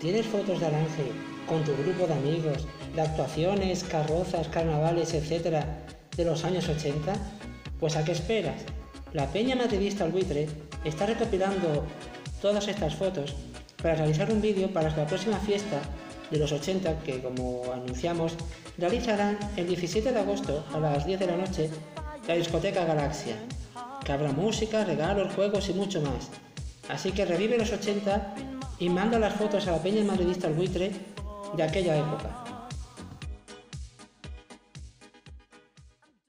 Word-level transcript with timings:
¿Tienes 0.00 0.26
fotos 0.26 0.60
de 0.60 0.66
Aranje 0.66 1.12
con 1.48 1.64
tu 1.64 1.72
grupo 1.76 2.06
de 2.06 2.14
amigos, 2.14 2.66
de 2.94 3.00
actuaciones, 3.00 3.84
carrozas, 3.84 4.48
carnavales, 4.48 5.14
etcétera, 5.14 5.84
de 6.16 6.24
los 6.24 6.44
años 6.44 6.68
80? 6.68 7.12
Pues 7.80 7.96
¿a 7.96 8.04
qué 8.04 8.12
esperas? 8.12 8.62
La 9.12 9.28
Peña 9.28 9.56
Madridista 9.56 10.06
Buitre 10.06 10.48
está 10.84 11.06
recopilando 11.06 11.84
todas 12.42 12.66
estas 12.68 12.94
fotos 12.96 13.34
para 13.82 13.94
realizar 13.94 14.30
un 14.30 14.40
vídeo 14.40 14.72
para 14.72 14.94
la 14.94 15.06
próxima 15.06 15.38
fiesta 15.38 15.80
de 16.30 16.38
los 16.38 16.52
80 16.52 17.00
que, 17.00 17.22
como 17.22 17.62
anunciamos, 17.72 18.34
realizarán 18.76 19.38
el 19.56 19.68
17 19.68 20.12
de 20.12 20.18
agosto 20.18 20.64
a 20.74 20.80
las 20.80 21.06
10 21.06 21.20
de 21.20 21.26
la 21.26 21.36
noche 21.36 21.70
la 22.26 22.34
discoteca 22.34 22.84
Galaxia, 22.84 23.36
que 24.04 24.12
habrá 24.12 24.32
música, 24.32 24.84
regalos, 24.84 25.32
juegos 25.34 25.68
y 25.68 25.74
mucho 25.74 26.00
más. 26.00 26.30
Así 26.88 27.12
que 27.12 27.24
revive 27.24 27.58
los 27.58 27.72
80 27.72 28.34
y 28.78 28.88
manda 28.88 29.18
las 29.18 29.34
fotos 29.34 29.66
a 29.66 29.72
la 29.72 29.82
Peña 29.82 30.04
Madridista 30.04 30.46
al 30.46 30.54
buitre 30.54 30.92
de 31.56 31.62
aquella 31.62 31.96
época. 31.96 32.43